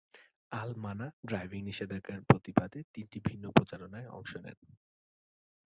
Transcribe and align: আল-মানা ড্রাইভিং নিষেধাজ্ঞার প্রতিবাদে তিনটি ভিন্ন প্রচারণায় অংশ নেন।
আল-মানা 0.51 1.07
ড্রাইভিং 1.27 1.61
নিষেধাজ্ঞার 1.63 2.21
প্রতিবাদে 2.21 2.79
তিনটি 2.93 3.17
ভিন্ন 3.25 3.45
প্রচারণায় 3.49 4.07
অংশ 4.09 4.31
নেন। 4.35 4.57